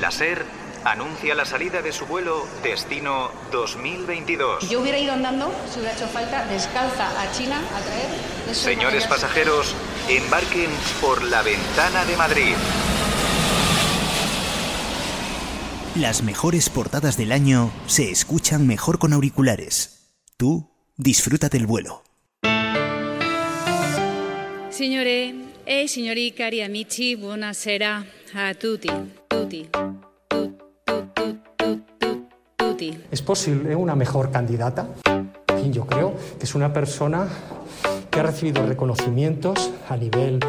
la 0.00 0.10
SER 0.10 0.44
anuncia 0.84 1.34
la 1.34 1.44
salida 1.44 1.82
de 1.82 1.92
su 1.92 2.06
vuelo 2.06 2.46
destino 2.62 3.30
2022. 3.52 4.70
Yo 4.70 4.80
hubiera 4.80 4.98
ido 4.98 5.12
andando, 5.12 5.52
si 5.70 5.78
hubiera 5.78 5.94
hecho 5.94 6.08
falta, 6.08 6.46
descalza 6.46 7.20
a 7.20 7.30
China 7.32 7.58
a 7.58 7.80
traer... 7.80 8.54
Señores 8.54 9.06
pasajeros, 9.06 9.74
embarquen 10.08 10.70
por 11.02 11.22
la 11.22 11.42
ventana 11.42 12.04
de 12.06 12.16
Madrid. 12.16 12.54
Las 15.96 16.22
mejores 16.22 16.70
portadas 16.70 17.18
del 17.18 17.32
año 17.32 17.70
se 17.86 18.10
escuchan 18.10 18.66
mejor 18.66 18.98
con 18.98 19.12
auriculares. 19.12 20.14
Tú 20.38 20.70
disfruta 20.96 21.50
del 21.50 21.66
vuelo. 21.66 22.02
Signore 24.70 25.34
e 25.66 25.88
signori 25.88 26.32
cari 26.32 26.62
amici, 26.62 27.16
buonasera 27.16 28.06
a 28.34 28.54
tutti. 28.54 28.88
Tutti. 29.28 29.68
Tu- 29.70 29.88
tu- 30.28 31.10
tu- 31.14 31.40
tu- 31.56 31.80
tu- 31.98 32.28
Tutti. 32.56 32.98
¿Es 33.10 33.22
posible 33.22 33.74
una 33.74 33.94
mejor 33.94 34.30
candidata? 34.30 34.86
En 35.04 35.30
fin, 35.62 35.72
yo 35.72 35.86
creo 35.86 36.14
que 36.38 36.44
es 36.44 36.54
una 36.54 36.72
persona 36.72 37.26
que 38.10 38.20
ha 38.20 38.22
recibido 38.22 38.64
reconocimientos 38.66 39.70
a 39.88 39.96
nivel 39.96 40.40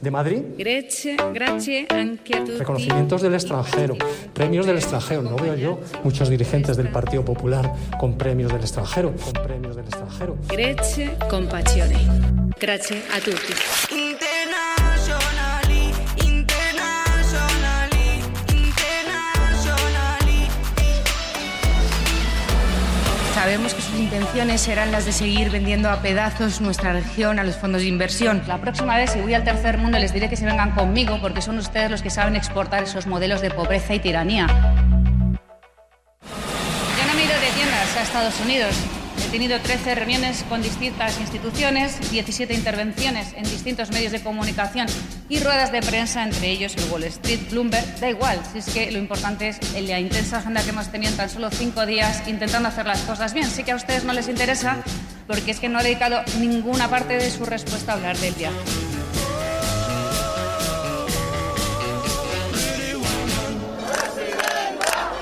de 0.00 0.10
Madrid, 0.10 0.42
Grazie, 0.58 1.16
grazie 1.32 1.86
anche 1.88 2.36
a 2.36 2.40
tutti. 2.44 2.58
reconocimientos 2.58 3.22
del 3.22 3.32
extranjero, 3.34 3.96
premios 4.34 4.66
del 4.66 4.76
extranjero. 4.76 5.22
No 5.22 5.36
veo 5.36 5.54
yo 5.56 5.80
muchos 6.04 6.28
dirigentes 6.28 6.76
del 6.76 6.88
Partido 6.90 7.24
Popular 7.24 7.72
con 7.98 8.18
premios 8.18 8.52
del 8.52 8.60
extranjero, 8.60 9.14
con 9.16 9.32
premios 9.42 9.74
del 9.74 9.86
extranjero. 9.86 10.36
Grazie, 10.48 11.16
compassione. 11.30 11.96
Grazie 12.60 13.02
a 13.14 13.20
tutti. 13.20 14.05
Sabemos 23.46 23.74
que 23.74 23.80
sus 23.80 23.94
intenciones 23.94 24.60
serán 24.60 24.90
las 24.90 25.06
de 25.06 25.12
seguir 25.12 25.50
vendiendo 25.50 25.88
a 25.88 26.02
pedazos 26.02 26.60
nuestra 26.60 26.92
región 26.92 27.38
a 27.38 27.44
los 27.44 27.54
fondos 27.54 27.82
de 27.82 27.86
inversión. 27.86 28.42
La 28.48 28.60
próxima 28.60 28.96
vez, 28.96 29.12
si 29.12 29.20
voy 29.20 29.34
al 29.34 29.44
tercer 29.44 29.78
mundo, 29.78 30.00
les 30.00 30.12
diré 30.12 30.28
que 30.28 30.34
se 30.34 30.44
vengan 30.44 30.72
conmigo, 30.72 31.20
porque 31.20 31.40
son 31.40 31.56
ustedes 31.58 31.88
los 31.88 32.02
que 32.02 32.10
saben 32.10 32.34
exportar 32.34 32.82
esos 32.82 33.06
modelos 33.06 33.40
de 33.42 33.52
pobreza 33.52 33.94
y 33.94 34.00
tiranía. 34.00 34.48
Yo 34.48 34.50
no 37.06 37.14
me 37.14 37.22
he 37.22 37.24
ido 37.24 37.34
de 37.34 37.50
tiendas 37.54 37.96
a 37.96 38.02
Estados 38.02 38.34
Unidos. 38.40 38.74
He 39.24 39.28
tenido 39.30 39.58
13 39.60 39.94
reuniones 39.94 40.44
con 40.48 40.62
distintas 40.62 41.18
instituciones, 41.20 42.10
17 42.10 42.54
intervenciones 42.54 43.32
en 43.36 43.44
distintos 43.44 43.90
medios 43.90 44.12
de 44.12 44.22
comunicación 44.22 44.86
y 45.28 45.40
ruedas 45.40 45.72
de 45.72 45.80
prensa, 45.80 46.22
entre 46.22 46.50
ellos 46.50 46.76
el 46.76 46.90
Wall 46.90 47.04
Street, 47.04 47.40
Bloomberg. 47.50 48.00
Da 48.00 48.08
igual, 48.08 48.40
si 48.52 48.58
es 48.58 48.66
que 48.66 48.90
lo 48.92 48.98
importante 48.98 49.48
es 49.48 49.58
la 49.82 49.98
intensa 49.98 50.38
agenda 50.38 50.62
que 50.62 50.70
hemos 50.70 50.88
tenido 50.92 51.10
en 51.10 51.16
tan 51.16 51.30
solo 51.30 51.50
cinco 51.50 51.86
días 51.86 52.22
intentando 52.26 52.68
hacer 52.68 52.86
las 52.86 53.00
cosas 53.02 53.34
bien. 53.34 53.50
Sí 53.50 53.64
que 53.64 53.72
a 53.72 53.76
ustedes 53.76 54.04
no 54.04 54.12
les 54.12 54.28
interesa 54.28 54.78
porque 55.26 55.50
es 55.50 55.60
que 55.60 55.68
no 55.68 55.78
ha 55.78 55.82
dedicado 55.82 56.22
ninguna 56.38 56.88
parte 56.88 57.14
de 57.14 57.30
su 57.30 57.44
respuesta 57.44 57.92
a 57.92 57.94
hablar 57.96 58.16
del 58.18 58.34
viaje. 58.34 58.56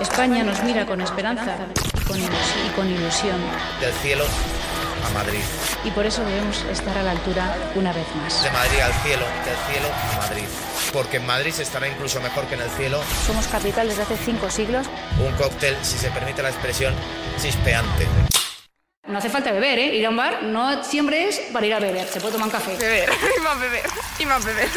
España 0.00 0.44
nos 0.44 0.62
mira 0.62 0.84
con 0.86 1.00
esperanza 1.00 1.56
con 2.06 2.18
ilus- 2.18 2.66
y 2.66 2.70
con 2.76 2.88
ilusión. 2.90 3.36
Del 3.80 3.92
cielo 3.94 4.24
a 5.06 5.10
Madrid. 5.10 5.40
Y 5.84 5.90
por 5.90 6.06
eso 6.06 6.24
debemos 6.24 6.64
estar 6.70 6.96
a 6.96 7.02
la 7.02 7.10
altura 7.12 7.56
una 7.74 7.92
vez 7.92 8.06
más. 8.22 8.42
De 8.42 8.50
Madrid 8.50 8.80
al 8.80 8.92
cielo, 9.02 9.24
del 9.44 9.56
cielo 9.72 9.88
a 10.12 10.16
Madrid. 10.18 10.44
Porque 10.92 11.16
en 11.18 11.26
Madrid 11.26 11.52
se 11.52 11.62
estará 11.62 11.88
incluso 11.88 12.20
mejor 12.20 12.44
que 12.46 12.54
en 12.54 12.62
el 12.62 12.70
cielo. 12.70 13.02
Somos 13.26 13.46
capital 13.48 13.88
desde 13.88 14.02
hace 14.02 14.16
cinco 14.16 14.50
siglos. 14.50 14.86
Un 15.18 15.32
cóctel, 15.34 15.76
si 15.82 15.98
se 15.98 16.10
permite 16.10 16.42
la 16.42 16.50
expresión, 16.50 16.94
chispeante. 17.40 18.06
No 19.06 19.18
hace 19.18 19.28
falta 19.28 19.52
beber, 19.52 19.78
¿eh? 19.78 19.94
Ir 19.96 20.06
a 20.06 20.10
un 20.10 20.16
bar 20.16 20.42
no 20.44 20.82
siempre 20.82 21.28
es 21.28 21.38
para 21.52 21.66
ir 21.66 21.74
a 21.74 21.78
beber. 21.80 22.06
Se 22.08 22.20
puede 22.20 22.32
tomar 22.32 22.46
un 22.46 22.52
café. 22.52 22.76
Beber, 22.76 23.10
y 23.38 23.40
más 23.42 23.60
beber, 23.60 23.82
y 24.18 24.26
más 24.26 24.44
beber. 24.44 24.68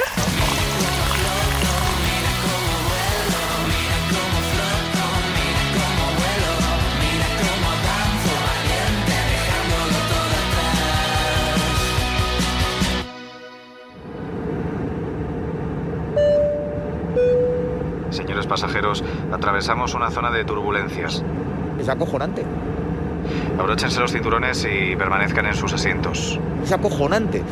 Pasajeros, 18.48 19.04
atravesamos 19.32 19.94
una 19.94 20.10
zona 20.10 20.32
de 20.32 20.46
turbulencias. 20.46 21.24
Es 21.80 21.90
acojonante. 21.90 22.44
Abróchense 23.60 24.00
los 24.00 24.12
cinturones 24.12 24.66
y 24.66 24.96
permanezcan 24.96 25.46
en 25.48 25.54
sus 25.54 25.74
asientos. 25.74 26.40
Es 26.64 26.72
acojonante. 26.72 27.44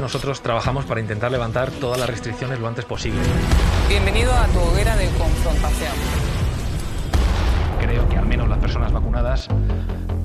Nosotros 0.00 0.40
trabajamos 0.42 0.84
para 0.84 1.00
intentar 1.00 1.30
levantar 1.30 1.70
todas 1.70 1.98
las 1.98 2.08
restricciones 2.08 2.58
lo 2.58 2.68
antes 2.68 2.84
posible. 2.84 3.20
Bienvenido 3.88 4.32
a 4.32 4.46
tu 4.46 4.58
hoguera 4.60 4.96
de 4.96 5.06
confrontación. 5.18 5.92
Creo 7.80 8.08
que 8.08 8.16
al 8.16 8.26
menos 8.26 8.48
las 8.48 8.58
personas 8.58 8.92
vacunadas 8.92 9.48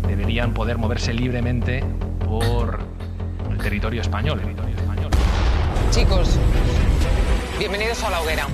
deberían 0.07 0.53
poder 0.53 0.77
moverse 0.77 1.13
libremente 1.13 1.83
por 2.25 2.79
el 3.51 3.57
territorio 3.57 4.01
español. 4.01 4.39
el 4.39 4.45
territorio 4.45 4.75
español. 4.75 5.11
Chicos, 5.91 6.39
bienvenidos 7.59 8.03
a 8.03 8.09
la 8.09 8.21
hoguera. 8.21 8.47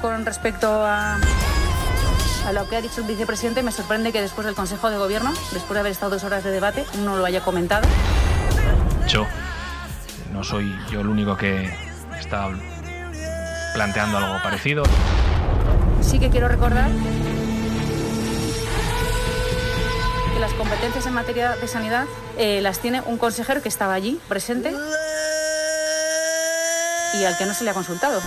Con 0.00 0.24
respecto 0.24 0.68
a, 0.68 1.18
a 2.46 2.52
lo 2.52 2.68
que 2.68 2.76
ha 2.76 2.80
dicho 2.80 3.00
el 3.00 3.06
vicepresidente, 3.06 3.62
me 3.62 3.72
sorprende 3.72 4.12
que 4.12 4.20
después 4.20 4.46
del 4.46 4.54
Consejo 4.54 4.90
de 4.90 4.98
Gobierno, 4.98 5.30
después 5.52 5.74
de 5.74 5.80
haber 5.80 5.92
estado 5.92 6.12
dos 6.12 6.24
horas 6.24 6.42
de 6.42 6.50
debate, 6.50 6.84
no 7.04 7.16
lo 7.16 7.24
haya 7.24 7.42
comentado. 7.42 7.86
Yo 9.06 9.26
no 10.32 10.44
soy 10.44 10.74
yo 10.90 11.00
el 11.00 11.08
único 11.08 11.36
que 11.36 11.72
está 12.18 12.48
planteando 13.74 14.18
algo 14.18 14.42
parecido. 14.42 14.84
Sí 16.00 16.18
que 16.18 16.30
quiero 16.30 16.48
recordar 16.48 16.90
que 20.32 20.40
las 20.40 20.52
competencias 20.54 21.06
en 21.06 21.12
materia 21.12 21.56
de 21.56 21.68
sanidad 21.68 22.06
eh, 22.38 22.60
las 22.62 22.78
tiene 22.78 23.02
un 23.02 23.18
consejero 23.18 23.62
que 23.62 23.68
estaba 23.68 23.94
allí, 23.94 24.20
presente, 24.28 24.72
y 27.14 27.24
al 27.24 27.36
que 27.36 27.44
no 27.44 27.54
se 27.54 27.64
le 27.64 27.70
ha 27.70 27.74
consultado. 27.74 28.20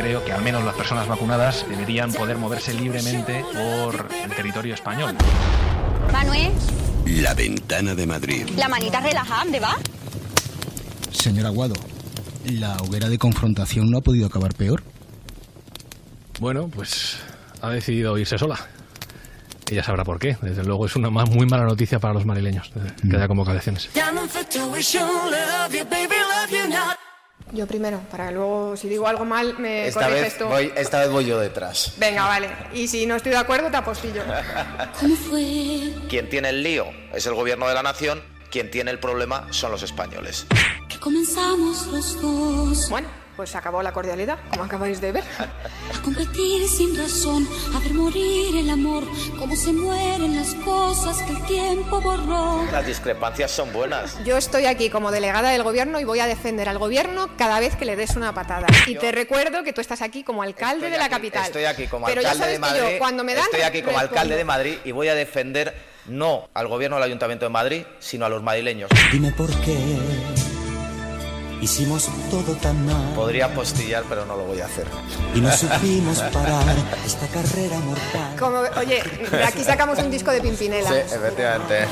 Creo 0.00 0.24
que 0.24 0.32
al 0.32 0.42
menos 0.42 0.62
las 0.64 0.76
personas 0.76 1.08
vacunadas 1.08 1.66
deberían 1.68 2.12
poder 2.12 2.38
moverse 2.38 2.72
libremente 2.72 3.44
por 3.52 4.08
el 4.22 4.30
territorio 4.30 4.74
español. 4.74 5.16
Manuel, 6.12 6.52
La 7.04 7.34
ventana 7.34 7.96
de 7.96 8.06
Madrid. 8.06 8.48
la 8.56 8.68
manita 8.68 9.00
relajada, 9.00 9.42
¿dónde 9.42 9.58
va? 9.58 9.76
Señor 11.10 11.46
Aguado, 11.46 11.74
¿la 12.44 12.76
hoguera 12.76 13.08
de 13.08 13.18
confrontación 13.18 13.90
no 13.90 13.98
ha 13.98 14.00
podido 14.00 14.28
acabar 14.28 14.54
peor? 14.54 14.84
Bueno, 16.38 16.68
pues 16.68 17.16
ha 17.60 17.70
decidido 17.70 18.16
irse 18.18 18.38
sola. 18.38 18.56
Ella 19.68 19.82
sabrá 19.82 20.04
por 20.04 20.20
qué. 20.20 20.36
Desde 20.40 20.62
luego 20.62 20.86
es 20.86 20.94
una 20.94 21.10
muy 21.10 21.46
mala 21.46 21.64
noticia 21.64 21.98
para 21.98 22.14
los 22.14 22.24
madrileños 22.24 22.70
eh, 22.76 23.08
que 23.10 23.16
haya 23.16 23.26
convocaciones. 23.26 23.90
Yo 27.52 27.66
primero, 27.66 28.00
para 28.10 28.28
que 28.28 28.34
luego, 28.34 28.76
si 28.76 28.88
digo 28.88 29.08
algo 29.08 29.24
mal, 29.24 29.58
me 29.58 29.86
Esta 29.88 30.00
corriges 30.04 30.22
vez, 30.24 30.38
tú. 30.38 30.44
voy, 30.46 30.72
esta 30.76 31.00
vez 31.00 31.10
voy 31.10 31.24
yo 31.24 31.38
detrás. 31.38 31.94
Venga, 31.96 32.26
vale. 32.26 32.50
Y 32.74 32.88
si 32.88 33.06
no 33.06 33.16
estoy 33.16 33.32
de 33.32 33.38
acuerdo, 33.38 33.70
te 33.70 33.76
apostillo. 33.78 34.22
Quien 36.08 36.28
tiene 36.28 36.50
el 36.50 36.62
lío 36.62 36.86
es 37.12 37.26
el 37.26 37.34
gobierno 37.34 37.66
de 37.68 37.74
la 37.74 37.82
nación, 37.82 38.22
quien 38.50 38.70
tiene 38.70 38.90
el 38.90 38.98
problema 38.98 39.46
son 39.50 39.70
los 39.72 39.82
españoles. 39.82 40.46
Comenzamos 41.00 41.86
los 41.86 42.20
dos. 42.20 42.90
Bueno, 42.90 43.08
pues 43.38 43.50
se 43.50 43.56
acabó 43.56 43.84
la 43.84 43.92
cordialidad, 43.92 44.36
como 44.50 44.64
acabáis 44.64 45.00
de 45.00 45.12
ver. 45.12 45.22
A 45.38 46.02
competir 46.02 46.66
sin 46.68 46.98
razón, 46.98 47.46
a 47.72 47.78
ver 47.78 47.94
morir 47.94 48.56
el 48.56 48.68
amor, 48.68 49.04
cómo 49.38 49.54
se 49.54 49.72
mueren 49.72 50.34
las 50.34 50.54
cosas 50.56 51.22
que 51.22 51.30
el 51.30 51.42
tiempo 51.46 52.00
borró. 52.00 52.64
Las 52.72 52.84
discrepancias 52.84 53.52
son 53.52 53.72
buenas. 53.72 54.18
Yo 54.24 54.36
estoy 54.36 54.66
aquí 54.66 54.90
como 54.90 55.12
delegada 55.12 55.50
del 55.50 55.62
gobierno 55.62 56.00
y 56.00 56.04
voy 56.04 56.18
a 56.18 56.26
defender 56.26 56.68
al 56.68 56.78
gobierno 56.78 57.28
cada 57.38 57.60
vez 57.60 57.76
que 57.76 57.84
le 57.84 57.94
des 57.94 58.16
una 58.16 58.34
patada. 58.34 58.66
Y 58.88 58.96
te 58.96 59.12
recuerdo 59.12 59.62
que 59.62 59.72
tú 59.72 59.80
estás 59.80 60.02
aquí 60.02 60.24
como 60.24 60.42
alcalde 60.42 60.90
de 60.90 60.98
la 60.98 61.04
aquí- 61.04 61.14
capital. 61.14 61.44
Estoy 61.44 61.64
aquí 61.66 61.86
como 61.86 62.06
Pero 62.06 62.20
ya 62.22 62.32
alcalde 62.32 62.52
de 62.54 62.58
Madrid. 62.58 62.80
yo, 62.94 62.98
cuando 62.98 63.22
me 63.22 63.36
dan, 63.36 63.44
estoy 63.44 63.60
aquí 63.62 63.82
como 63.82 63.92
respondo. 63.98 64.16
alcalde 64.18 64.34
de 64.36 64.44
Madrid 64.44 64.78
y 64.84 64.90
voy 64.90 65.06
a 65.06 65.14
defender 65.14 65.76
no 66.06 66.48
al 66.54 66.66
gobierno 66.66 66.96
del 66.96 67.04
Ayuntamiento 67.04 67.44
de 67.44 67.50
Madrid, 67.50 67.84
sino 68.00 68.26
a 68.26 68.28
los 68.28 68.42
madrileños. 68.42 68.90
Dime 69.12 69.30
por 69.30 69.48
qué 69.60 69.76
Hicimos 71.60 72.08
todo 72.30 72.54
tan 72.56 72.86
mal. 72.86 73.14
Podría 73.14 73.52
postillar, 73.52 74.04
pero 74.08 74.24
no 74.24 74.36
lo 74.36 74.44
voy 74.44 74.60
a 74.60 74.66
hacer. 74.66 74.86
Y 75.34 75.40
no 75.40 75.50
supimos 75.50 76.20
parar 76.20 76.76
esta 77.04 77.26
carrera 77.28 77.78
mortal. 77.80 78.36
Como, 78.38 78.58
oye, 78.80 79.02
de 79.30 79.44
aquí 79.44 79.64
sacamos 79.64 79.98
un 79.98 80.10
disco 80.10 80.30
de 80.30 80.40
Pimpinela. 80.40 80.88
Sí, 80.88 80.96
efectivamente. 80.96 81.86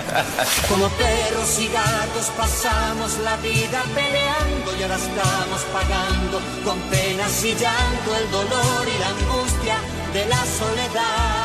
Como 0.68 0.88
perros 0.88 1.58
y 1.60 1.68
gatos 1.68 2.30
pasamos 2.36 3.18
la 3.18 3.36
vida 3.36 3.82
peleando 3.94 4.76
y 4.78 4.82
ahora 4.82 4.96
estamos 4.96 5.60
pagando 5.72 6.40
con 6.64 6.78
penas 6.90 7.44
y 7.44 7.54
llanto 7.54 8.16
el 8.16 8.30
dolor 8.30 8.86
y 8.88 8.98
la 8.98 9.08
angustia 9.08 9.76
de 10.14 10.26
la 10.26 10.44
soledad. 10.46 11.43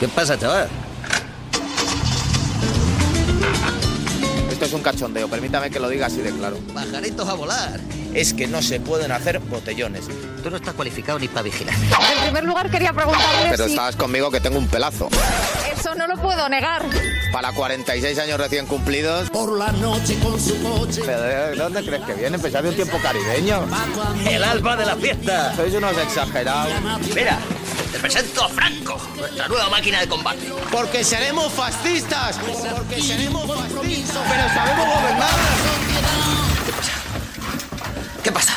¿Qué 0.00 0.08
pasa, 0.08 0.38
chaval? 0.38 0.66
Esto 4.50 4.64
es 4.64 4.72
un 4.72 4.82
cachondeo, 4.82 5.28
permítame 5.28 5.70
que 5.70 5.78
lo 5.78 5.88
diga 5.88 6.06
así 6.06 6.18
de 6.22 6.30
claro. 6.30 6.58
Pajaritos 6.74 7.28
a 7.28 7.34
volar. 7.34 7.80
Es 8.14 8.34
que 8.34 8.46
no 8.46 8.60
se 8.62 8.80
pueden 8.80 9.12
hacer 9.12 9.38
botellones. 9.38 10.06
Tú 10.42 10.50
no 10.50 10.56
estás 10.56 10.74
cualificado 10.74 11.18
ni 11.18 11.28
para 11.28 11.42
vigilar. 11.42 11.74
En 11.74 12.22
primer 12.24 12.44
lugar 12.44 12.70
quería 12.70 12.92
preguntarle 12.92 13.50
Pero 13.50 13.64
si 13.64 13.70
estabas 13.70 13.94
conmigo 13.96 14.30
que 14.30 14.40
tengo 14.40 14.58
un 14.58 14.66
pelazo. 14.68 15.08
eso 15.78 15.94
no 15.94 16.06
lo 16.06 16.16
puedo 16.16 16.48
negar. 16.48 16.82
Para 17.32 17.52
46 17.52 18.18
años 18.18 18.38
recién 18.38 18.66
cumplidos. 18.66 19.30
Por 19.30 19.56
la 19.56 19.70
noche 19.72 20.18
con 20.18 20.40
su 20.40 20.60
coche. 20.62 21.02
¿Pero 21.06 21.22
de 21.22 21.54
dónde 21.56 21.84
crees 21.84 22.02
que 22.04 22.14
viene? 22.14 22.36
Empezar 22.36 22.62
de 22.62 22.70
un 22.70 22.74
tiempo 22.74 22.98
caribeño. 23.02 23.66
El 24.28 24.42
alba 24.44 24.76
de 24.76 24.86
la 24.86 24.96
fiesta. 24.96 25.54
Sois 25.54 25.74
unos 25.74 25.96
exagerados. 25.96 26.72
Mira, 27.14 27.38
te 27.92 27.98
presento 27.98 28.44
a 28.44 28.48
Franco, 28.48 29.00
nuestra 29.16 29.48
nueva 29.48 29.68
máquina 29.68 30.00
de 30.00 30.08
combate. 30.08 30.52
Porque 30.70 31.04
seremos 31.04 31.52
fascistas. 31.52 32.38
Porque 32.38 33.00
seremos 33.02 33.46
fascistas. 33.46 34.22
Pero 34.28 34.48
sabemos 34.54 34.86
gobernar. 34.86 35.30
¿Qué 38.22 38.32
pasa? 38.32 38.54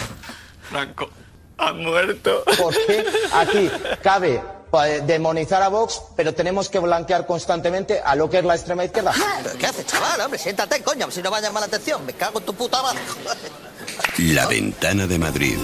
Franco 0.69 1.09
ha 1.57 1.73
muerto. 1.73 2.43
¿Por 2.57 2.73
qué 2.85 3.05
aquí 3.33 3.69
cabe 4.01 4.41
eh, 4.85 5.01
demonizar 5.05 5.61
a 5.61 5.67
Vox, 5.69 6.01
pero 6.15 6.33
tenemos 6.33 6.69
que 6.69 6.79
blanquear 6.79 7.25
constantemente 7.25 8.01
a 8.03 8.15
lo 8.15 8.29
que 8.29 8.39
es 8.39 8.45
la 8.45 8.55
extrema 8.55 8.83
izquierda? 8.85 9.13
¿Pero 9.43 9.57
¿Qué 9.57 9.67
haces, 9.67 9.85
chaval? 9.85 10.21
Hombre, 10.21 10.39
siéntate, 10.39 10.81
coño, 10.83 11.09
si 11.11 11.21
no 11.21 11.31
va 11.31 11.37
a 11.37 11.41
llamar 11.41 11.61
la 11.61 11.67
atención. 11.67 12.05
Me 12.05 12.13
cago 12.13 12.39
en 12.39 12.45
tu 12.45 12.53
puta 12.53 12.81
madre. 12.81 12.99
La 14.17 14.47
ventana 14.47 15.05
de 15.07 15.19
Madrid 15.19 15.57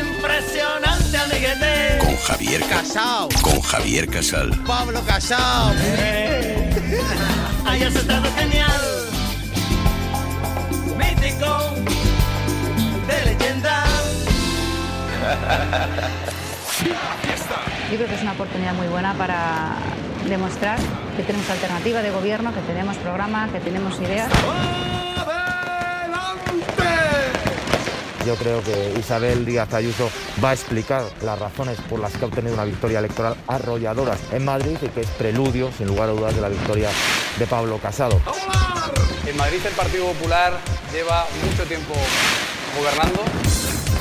Impresionante, 0.00 0.89
amiguete. 1.18 1.98
con 2.00 2.16
Javier 2.16 2.60
Ca- 2.60 2.68
Casao. 2.82 3.28
con 3.42 3.60
Javier 3.60 4.08
Casal. 4.08 4.50
Pablo 4.66 5.00
Casao. 5.04 5.72
Hayas 7.66 7.94
estado 7.94 8.28
genial. 8.36 8.80
Mítico. 10.96 11.74
De 13.06 13.24
leyenda. 13.34 13.84
Yo 17.90 17.96
creo 17.96 18.08
que 18.08 18.14
es 18.14 18.22
una 18.22 18.32
oportunidad 18.32 18.74
muy 18.74 18.86
buena 18.88 19.14
para 19.14 19.74
demostrar 20.28 20.78
que 21.16 21.22
tenemos 21.22 21.48
alternativa 21.50 22.02
de 22.02 22.10
gobierno, 22.10 22.54
que 22.54 22.60
tenemos 22.60 22.96
programa, 22.98 23.48
que 23.52 23.60
tenemos 23.60 23.98
ideas. 24.00 24.28
Yo 28.26 28.34
creo 28.36 28.62
que 28.62 28.94
Isabel 28.98 29.44
Díaz 29.46 29.72
Ayuso 29.72 30.10
va 30.44 30.50
a 30.50 30.52
explicar 30.52 31.04
las 31.22 31.38
razones 31.38 31.78
por 31.88 31.98
las 32.00 32.12
que 32.12 32.24
ha 32.24 32.28
obtenido 32.28 32.52
una 32.54 32.64
victoria 32.64 32.98
electoral 32.98 33.34
arrolladora 33.46 34.16
en 34.32 34.44
Madrid 34.44 34.76
y 34.82 34.88
que 34.88 35.00
es 35.00 35.06
preludio, 35.08 35.70
sin 35.76 35.86
lugar 35.86 36.10
a 36.10 36.12
dudas, 36.12 36.34
de 36.34 36.40
la 36.42 36.48
victoria 36.48 36.90
de 37.38 37.46
Pablo 37.46 37.78
Casado. 37.78 38.20
En 39.26 39.36
Madrid 39.36 39.58
el 39.64 39.72
Partido 39.72 40.06
Popular 40.06 40.52
lleva 40.92 41.26
mucho 41.48 41.64
tiempo 41.64 41.94
gobernando. 42.78 43.22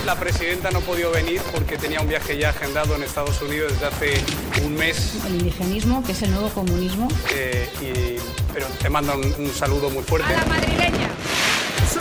La 0.05 0.15
presidenta 0.15 0.71
no 0.71 0.79
ha 0.79 0.81
podido 0.81 1.11
venir 1.11 1.41
porque 1.53 1.77
tenía 1.77 2.01
un 2.01 2.07
viaje 2.09 2.37
ya 2.37 2.49
agendado 2.49 2.95
en 2.95 3.03
Estados 3.03 3.41
Unidos 3.41 3.73
desde 3.73 3.85
hace 3.85 4.63
un 4.65 4.75
mes. 4.75 5.15
El 5.27 5.35
indigenismo, 5.35 6.03
que 6.03 6.13
es 6.13 6.21
el 6.23 6.31
nuevo 6.31 6.49
comunismo. 6.49 7.07
eh, 7.33 7.69
y- 7.81 8.19
pero 8.53 8.65
te 8.81 8.89
manda 8.89 9.13
un, 9.15 9.23
un 9.37 9.53
saludo 9.53 9.89
muy 9.91 10.03
fuerte. 10.03 10.27
madrileña! 10.47 11.09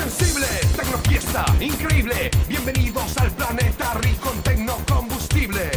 Sensible, 0.08 0.46
tecnofiesta, 0.74 1.44
increíble. 1.60 2.30
Bienvenidos 2.48 3.14
al 3.18 3.30
planeta 3.32 3.92
rico 4.00 4.32
en 4.32 4.42
tecnocombustible. 4.42 5.70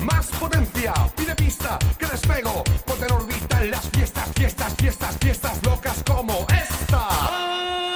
Más 0.00 0.28
potencia, 0.28 0.94
pide 1.14 1.34
pista, 1.34 1.78
que 1.98 2.06
despego. 2.06 2.64
Ponte 2.86 3.04
en 3.04 3.12
órbita 3.12 3.62
en 3.62 3.70
las 3.72 3.86
fiestas, 3.90 4.30
fiestas, 4.34 4.74
fiestas, 4.78 5.16
fiestas 5.20 5.62
locas 5.62 6.02
como 6.06 6.46
esta. 6.48 7.89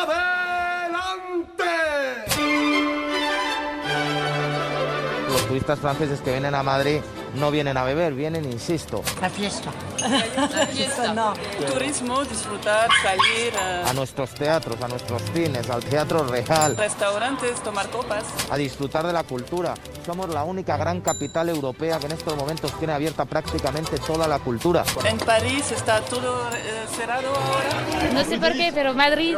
Turistas 5.54 5.78
franceses 5.78 6.20
que 6.20 6.32
vienen 6.32 6.52
a 6.56 6.64
Madrid 6.64 7.00
no 7.36 7.52
vienen 7.52 7.76
a 7.76 7.84
beber, 7.84 8.12
vienen, 8.12 8.44
insisto, 8.44 9.04
La 9.20 9.30
fiesta. 9.30 9.70
La 10.00 10.66
fiesta, 10.66 11.14
no. 11.14 11.32
Turismo, 11.72 12.24
disfrutar, 12.24 12.88
salir, 13.00 13.52
eh, 13.54 13.84
a 13.86 13.92
nuestros 13.92 14.30
teatros, 14.30 14.82
a 14.82 14.88
nuestros 14.88 15.22
cines, 15.32 15.70
al 15.70 15.84
Teatro 15.84 16.26
Real, 16.26 16.76
restaurantes, 16.76 17.62
tomar 17.62 17.88
copas. 17.90 18.24
a 18.50 18.56
disfrutar 18.56 19.06
de 19.06 19.12
la 19.12 19.22
cultura. 19.22 19.74
Somos 20.04 20.28
la 20.28 20.42
única 20.42 20.76
gran 20.76 21.00
capital 21.00 21.48
europea 21.48 22.00
que 22.00 22.06
en 22.06 22.12
estos 22.12 22.36
momentos 22.36 22.76
tiene 22.80 22.92
abierta 22.92 23.24
prácticamente 23.24 23.96
toda 24.00 24.26
la 24.26 24.40
cultura. 24.40 24.82
En 25.04 25.18
París 25.18 25.70
está 25.70 26.00
todo 26.00 26.48
eh, 26.50 26.84
cerrado 26.96 27.28
ahora. 27.28 28.12
No 28.12 28.24
sé 28.24 28.38
por 28.38 28.54
qué, 28.54 28.72
pero 28.74 28.92
Madrid 28.92 29.36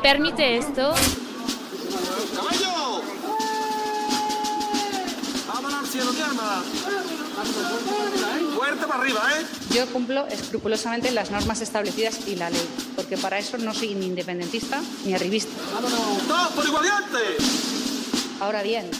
permite 0.00 0.58
esto. 0.58 0.94
Fuerte 8.56 8.86
para 8.86 9.00
arriba, 9.00 9.20
¿eh? 9.38 9.46
Yo 9.74 9.86
cumplo 9.92 10.26
escrupulosamente 10.28 11.10
las 11.10 11.30
normas 11.30 11.60
establecidas 11.60 12.26
y 12.26 12.36
la 12.36 12.50
ley, 12.50 12.66
porque 12.94 13.16
para 13.16 13.38
eso 13.38 13.58
no 13.58 13.74
soy 13.74 13.94
ni 13.94 14.06
independentista 14.06 14.80
ni 15.04 15.14
arribista. 15.14 15.52
¡Vámonos! 15.74 16.26
¡Todos 16.26 16.48
por 16.48 16.66
igualiante! 16.66 17.18
Ahora 18.40 18.62
bien, 18.62 18.90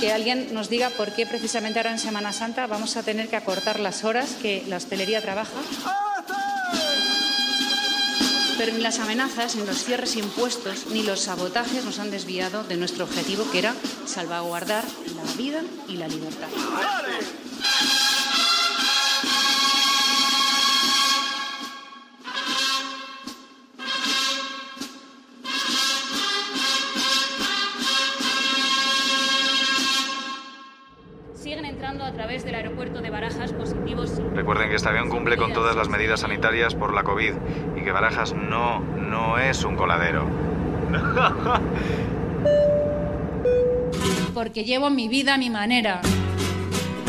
que 0.00 0.12
alguien 0.12 0.52
nos 0.52 0.68
diga 0.68 0.90
por 0.90 1.12
qué 1.12 1.26
precisamente 1.26 1.78
ahora 1.78 1.92
en 1.92 1.98
Semana 1.98 2.32
Santa 2.32 2.66
vamos 2.66 2.96
a 2.96 3.02
tener 3.02 3.28
que 3.28 3.36
acortar 3.36 3.80
las 3.80 4.04
horas 4.04 4.36
que 4.40 4.62
la 4.68 4.76
hostelería 4.76 5.22
trabaja. 5.22 5.50
Pero 8.64 8.78
ni 8.78 8.82
las 8.82 8.98
amenazas, 8.98 9.56
ni 9.56 9.66
los 9.66 9.84
cierres 9.84 10.16
impuestos, 10.16 10.86
ni 10.90 11.02
los 11.02 11.20
sabotajes 11.20 11.84
nos 11.84 11.98
han 11.98 12.10
desviado 12.10 12.64
de 12.64 12.78
nuestro 12.78 13.04
objetivo, 13.04 13.44
que 13.52 13.58
era 13.58 13.74
salvaguardar 14.06 14.84
la 15.14 15.32
vida 15.36 15.60
y 15.86 15.98
la 15.98 16.08
libertad. 16.08 16.48
Siguen 31.34 31.66
entrando 31.66 32.04
a 32.04 32.12
través 32.14 32.46
del 32.46 32.54
aeropuerto 32.54 33.02
de 33.02 33.10
Barajas 33.10 33.52
positivos. 33.52 34.12
Recuerden 34.32 34.70
que 34.70 34.76
este 34.76 34.88
avión 34.88 35.10
cumple 35.10 35.36
con 35.36 35.52
todas 35.52 35.76
las 35.76 35.90
medidas 35.90 36.20
sanitarias 36.20 36.74
por 36.74 36.94
la 36.94 37.02
COVID 37.02 37.34
que 37.84 37.92
Barajas 37.92 38.32
no, 38.34 38.80
no 38.80 39.38
es 39.38 39.62
un 39.64 39.76
coladero. 39.76 40.26
Porque 44.34 44.64
llevo 44.64 44.90
mi 44.90 45.08
vida 45.08 45.34
a 45.34 45.38
mi 45.38 45.50
manera. 45.50 46.00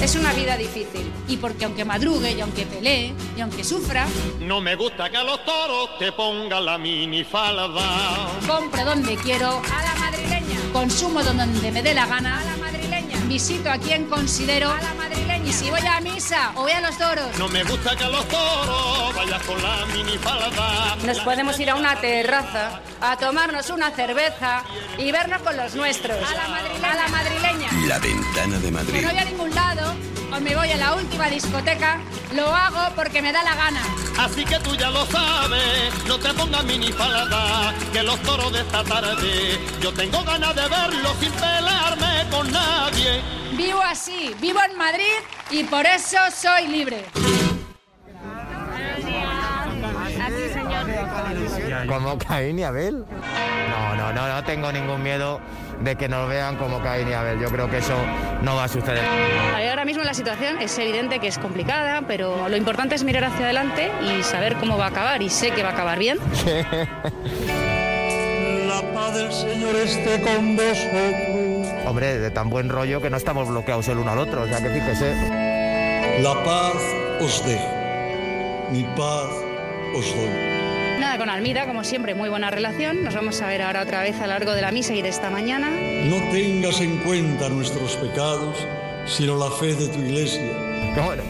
Es 0.01 0.15
una 0.15 0.33
vida 0.33 0.57
difícil. 0.57 1.11
Y 1.27 1.37
porque 1.37 1.65
aunque 1.65 1.83
madrugue 1.85 2.33
y 2.33 2.41
aunque 2.41 2.65
pelee 2.67 3.13
y 3.35 3.41
aunque 3.41 3.63
sufra, 3.63 4.05
No 4.39 4.61
me 4.61 4.75
gusta 4.75 5.09
que 5.09 5.17
a 5.17 5.23
los 5.23 5.43
toros 5.43 5.97
te 5.97 6.11
pongan 6.11 6.65
la 6.65 6.77
minifalda. 6.77 8.29
compro 8.45 8.85
donde 8.85 9.15
quiero, 9.15 9.61
a 9.73 9.83
la 9.83 9.95
madrileña. 9.99 10.59
Consumo 10.71 11.23
donde 11.23 11.71
me 11.71 11.81
dé 11.81 11.95
la 11.95 12.05
gana, 12.05 12.39
a 12.41 12.43
la 12.43 12.57
madrileña. 12.57 13.17
Visito 13.27 13.71
a 13.71 13.77
quien 13.79 14.05
considero, 14.05 14.69
a 14.69 14.81
la 14.81 14.93
madrileña. 14.93 15.34
Y 15.45 15.53
si 15.53 15.69
voy 15.69 15.79
a 15.85 16.01
misa 16.01 16.51
o 16.55 16.61
voy 16.63 16.71
a 16.71 16.81
los 16.81 16.97
toros, 16.97 17.37
No 17.37 17.47
me 17.47 17.63
gusta 17.63 17.95
que 17.95 18.03
a 18.03 18.09
los 18.09 18.27
toros 18.27 19.15
vayas 19.15 19.43
con 19.43 19.61
la 19.61 19.85
minifalda. 19.93 20.95
nos 21.05 21.19
podemos 21.19 21.59
ir 21.59 21.69
a 21.69 21.75
una 21.75 21.95
terraza 22.01 22.79
a 22.99 23.15
tomarnos 23.17 23.69
una 23.69 23.91
cerveza 23.91 24.63
y 24.97 25.11
vernos 25.11 25.41
con 25.43 25.55
los 25.55 25.75
nuestros. 25.75 26.17
A 26.27 26.33
la 26.33 26.47
madrileña. 26.47 26.91
A 26.91 26.95
la 26.95 27.07
madrileña. 27.09 27.87
La 27.87 27.99
ventana 27.99 28.57
de 28.57 28.65
Que 28.65 28.71
Madrid 28.71 29.01
no 29.03 29.09
voy 29.09 29.19
a 29.19 29.25
ningún 29.25 29.55
lado 29.55 29.93
o 30.35 30.39
me 30.39 30.55
voy 30.55 30.69
a 30.71 30.77
la 30.77 30.95
última 30.95 31.27
discoteca, 31.27 31.99
lo 32.33 32.47
hago 32.47 32.93
porque 32.95 33.21
me 33.21 33.31
da 33.31 33.43
la 33.43 33.55
gana. 33.55 33.81
Así 34.17 34.43
que 34.43 34.59
tú 34.59 34.75
ya 34.75 34.89
lo 34.89 35.05
sabes, 35.05 35.93
no 36.07 36.17
te 36.17 36.33
pongas 36.33 36.63
minifalda, 36.65 37.73
que 37.93 38.03
los 38.03 38.19
toros 38.21 38.51
de 38.51 38.59
esta 38.61 38.83
tarde 38.83 39.59
yo 39.81 39.93
tengo 39.93 40.23
ganas 40.23 40.55
de 40.55 40.67
verlos 40.67 41.13
sin 41.19 41.31
pelearme 41.31 42.29
con 42.29 42.51
nadie. 42.51 43.21
Vivo 43.55 43.81
así, 43.81 44.35
vivo 44.41 44.59
en 44.69 44.77
Madrid 44.77 45.15
y 45.51 45.63
por 45.63 45.85
eso 45.85 46.17
soy 46.33 46.67
libre. 46.67 47.05
¿Como 51.87 52.17
Caín 52.17 52.59
y 52.59 52.63
Abel? 52.63 53.05
No, 53.75 53.95
no, 53.95 54.13
no, 54.13 54.27
no 54.27 54.43
tengo 54.43 54.71
ningún 54.71 55.03
miedo 55.03 55.41
de 55.81 55.95
que 55.95 56.07
nos 56.07 56.29
vean 56.29 56.55
como 56.55 56.81
Caín 56.81 57.09
y 57.09 57.13
Abel. 57.13 57.39
Yo 57.39 57.49
creo 57.49 57.69
que 57.69 57.79
eso 57.79 57.95
no 58.41 58.55
va 58.55 58.63
a 58.65 58.67
suceder. 58.67 59.03
Ahora 59.69 59.85
mismo 59.85 60.03
la 60.03 60.13
situación 60.13 60.61
es 60.61 60.77
evidente 60.79 61.19
que 61.19 61.27
es 61.27 61.37
complicada, 61.37 62.03
pero 62.07 62.47
lo 62.47 62.55
importante 62.55 62.95
es 62.95 63.03
mirar 63.03 63.25
hacia 63.25 63.45
adelante 63.45 63.91
y 64.01 64.23
saber 64.23 64.55
cómo 64.55 64.77
va 64.77 64.85
a 64.85 64.89
acabar, 64.89 65.21
y 65.21 65.29
sé 65.29 65.51
que 65.51 65.63
va 65.63 65.69
a 65.69 65.73
acabar 65.73 65.99
bien. 65.99 66.17
La 68.67 68.81
paz 68.93 69.15
del 69.15 69.31
Señor 69.31 69.75
esté 69.75 70.21
con 70.21 70.55
vosotros. 70.55 71.85
Hombre, 71.85 72.17
de 72.17 72.31
tan 72.31 72.49
buen 72.49 72.69
rollo 72.69 73.01
que 73.01 73.09
no 73.09 73.17
estamos 73.17 73.47
bloqueados 73.47 73.87
el 73.89 73.99
uno 73.99 74.11
al 74.11 74.19
otro, 74.19 74.43
o 74.43 74.47
sea 74.47 74.61
que 74.61 74.69
fíjese. 74.69 75.13
La 76.21 76.33
paz 76.43 76.75
os 77.21 77.45
dejo, 77.45 77.67
mi 78.71 78.83
paz 78.95 79.29
os 79.95 80.15
doy. 80.15 80.54
Con 81.25 81.33
Almida, 81.33 81.65
como 81.65 81.83
siempre, 81.83 82.13
muy 82.13 82.29
buena 82.29 82.51
relación. 82.51 83.03
Nos 83.03 83.15
vamos 83.15 83.41
a 83.41 83.47
ver 83.47 83.63
ahora 83.63 83.81
otra 83.81 84.03
vez 84.03 84.15
a 84.17 84.27
lo 84.27 84.33
largo 84.33 84.53
de 84.53 84.61
la 84.61 84.69
misa 84.71 84.93
y 84.93 85.01
de 85.01 85.09
esta 85.09 85.31
mañana. 85.31 85.71
No 85.71 86.17
tengas 86.31 86.79
en 86.81 86.97
cuenta 86.97 87.49
nuestros 87.49 87.95
pecados, 87.95 88.55
sino 89.07 89.35
la 89.35 89.49
fe 89.49 89.73
de 89.73 89.87
tu 89.87 89.97
iglesia. 90.01 90.43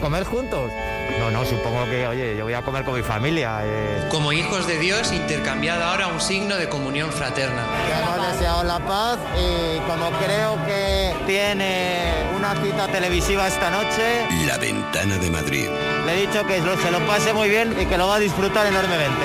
¿Comer 0.02 0.24
juntos? 0.24 0.70
No, 1.18 1.30
no, 1.30 1.46
supongo 1.46 1.86
que, 1.86 2.06
oye, 2.06 2.36
yo 2.36 2.44
voy 2.44 2.52
a 2.52 2.60
comer 2.60 2.84
con 2.84 2.94
mi 2.94 3.02
familia. 3.02 3.60
eh. 3.64 4.06
Como 4.10 4.34
hijos 4.34 4.66
de 4.66 4.78
Dios, 4.78 5.12
intercambiad 5.14 5.82
ahora 5.82 6.08
un 6.08 6.20
signo 6.20 6.56
de 6.56 6.68
comunión 6.68 7.10
fraterna. 7.10 7.64
Hemos 8.02 8.32
deseado 8.34 8.64
la 8.64 8.78
paz 8.80 9.18
y 9.34 9.78
como 9.90 10.10
creo 10.18 10.58
que 10.66 11.14
tiene 11.26 12.12
una 12.36 12.54
cita 12.62 12.86
televisiva 12.88 13.48
esta 13.48 13.70
noche, 13.70 14.26
La 14.46 14.58
ventana 14.58 15.16
de 15.16 15.30
Madrid. 15.30 15.68
le 16.04 16.12
he 16.12 16.26
dicho 16.26 16.46
que 16.46 16.60
se 16.60 16.90
lo 16.90 16.98
pase 17.06 17.32
muy 17.32 17.48
bien 17.48 17.74
y 17.80 17.86
que 17.86 17.96
lo 17.96 18.08
va 18.08 18.16
a 18.16 18.20
disfrutar 18.20 18.66
enormemente. 18.66 19.24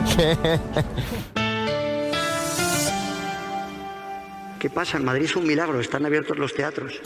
¿Qué 4.58 4.68
pasa? 4.68 4.98
En 4.98 5.04
Madrid 5.04 5.24
es 5.24 5.36
un 5.36 5.46
milagro, 5.46 5.80
están 5.80 6.04
abiertos 6.04 6.36
los 6.38 6.52
teatros. 6.54 7.00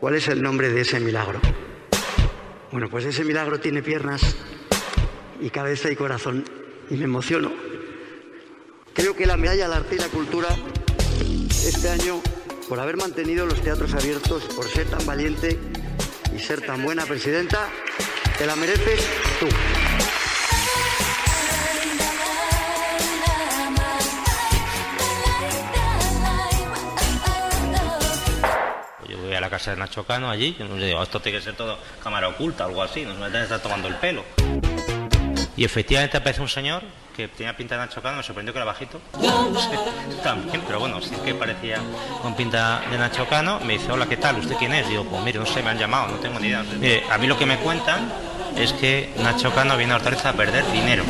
¿Cuál 0.00 0.14
es 0.14 0.28
el 0.28 0.40
nombre 0.42 0.70
de 0.70 0.80
ese 0.80 0.98
milagro? 0.98 1.40
Bueno, 2.70 2.88
pues 2.88 3.04
ese 3.04 3.22
milagro 3.24 3.60
tiene 3.60 3.82
piernas 3.82 4.34
y 5.40 5.50
cabeza 5.50 5.90
y 5.90 5.96
corazón 5.96 6.44
y 6.88 6.96
me 6.96 7.04
emociono. 7.04 7.52
Creo 8.94 9.14
que 9.14 9.26
la 9.26 9.36
medalla 9.36 9.66
al 9.66 9.74
arte 9.74 9.96
y 9.96 9.98
la 9.98 10.08
cultura 10.08 10.48
este 11.66 11.90
año, 11.90 12.22
por 12.68 12.80
haber 12.80 12.96
mantenido 12.96 13.46
los 13.46 13.60
teatros 13.60 13.94
abiertos, 13.94 14.44
por 14.56 14.66
ser 14.66 14.86
tan 14.86 15.06
valiente 15.06 15.58
y 16.34 16.40
ser 16.40 16.62
tan 16.62 16.82
buena 16.82 17.04
presidenta, 17.04 17.68
te 18.38 18.46
la 18.46 18.56
mereces 18.56 19.06
tú. 19.38 19.46
Casa 29.52 29.72
de 29.72 29.76
Nacho 29.76 30.04
Cano 30.04 30.30
allí, 30.30 30.56
yo 30.58 30.64
digo, 30.76 31.02
esto 31.02 31.20
tiene 31.20 31.36
que 31.36 31.44
ser 31.44 31.54
todo 31.54 31.78
cámara 32.02 32.26
oculta, 32.26 32.64
algo 32.64 32.82
así, 32.82 33.04
no 33.04 33.12
me 33.12 33.26
estar 33.42 33.60
tomando 33.60 33.86
el 33.86 33.96
pelo. 33.96 34.24
Y 35.58 35.64
efectivamente 35.66 36.16
aparece 36.16 36.40
un 36.40 36.48
señor 36.48 36.82
que 37.14 37.28
tenía 37.28 37.54
pinta 37.54 37.74
de 37.74 37.82
Nacho 37.82 38.00
Cano, 38.00 38.16
me 38.16 38.22
sorprendió 38.22 38.54
que 38.54 38.58
era 38.60 38.64
bajito. 38.64 38.98
También, 40.24 40.62
pero 40.66 40.80
bueno, 40.80 41.02
sí 41.02 41.14
que 41.22 41.34
parecía 41.34 41.76
con 42.22 42.34
pinta 42.34 42.80
de 42.90 42.96
Nacho 42.96 43.28
Cano. 43.28 43.60
Me 43.60 43.74
dice, 43.74 43.92
hola, 43.92 44.06
¿qué 44.06 44.16
tal? 44.16 44.38
¿Usted 44.38 44.56
quién 44.56 44.72
es? 44.72 44.88
Digo, 44.88 45.04
pues 45.04 45.22
mire, 45.22 45.38
no 45.38 45.44
sé, 45.44 45.62
me 45.62 45.68
han 45.68 45.78
llamado, 45.78 46.08
no 46.08 46.16
tengo 46.16 46.40
ni 46.40 46.48
idea. 46.48 46.64
A 47.10 47.18
mí 47.18 47.26
lo 47.26 47.36
que 47.36 47.44
me 47.44 47.58
cuentan 47.58 48.10
es 48.56 48.72
que 48.72 49.12
Nacho 49.18 49.54
Cano 49.54 49.76
viene 49.76 49.92
a 49.92 49.96
Hortaleza 49.96 50.30
a 50.30 50.32
perder 50.32 50.64
dinero. 50.72 51.04